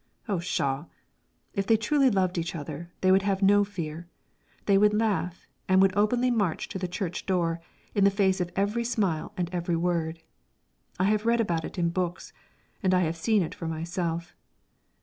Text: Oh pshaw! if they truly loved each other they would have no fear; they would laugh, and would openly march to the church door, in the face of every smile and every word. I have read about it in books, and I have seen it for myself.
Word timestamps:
Oh 0.27 0.39
pshaw! 0.39 0.87
if 1.53 1.67
they 1.67 1.77
truly 1.77 2.09
loved 2.09 2.39
each 2.39 2.55
other 2.55 2.91
they 3.01 3.11
would 3.11 3.21
have 3.21 3.43
no 3.43 3.63
fear; 3.63 4.07
they 4.65 4.75
would 4.75 4.95
laugh, 4.95 5.45
and 5.69 5.79
would 5.79 5.95
openly 5.95 6.31
march 6.31 6.67
to 6.69 6.79
the 6.79 6.87
church 6.87 7.27
door, 7.27 7.61
in 7.93 8.03
the 8.03 8.09
face 8.09 8.41
of 8.41 8.49
every 8.55 8.83
smile 8.83 9.31
and 9.37 9.47
every 9.53 9.75
word. 9.75 10.23
I 10.99 11.03
have 11.03 11.27
read 11.27 11.39
about 11.39 11.65
it 11.65 11.77
in 11.77 11.89
books, 11.89 12.33
and 12.81 12.95
I 12.95 13.01
have 13.01 13.15
seen 13.15 13.43
it 13.43 13.53
for 13.53 13.67
myself. 13.67 14.33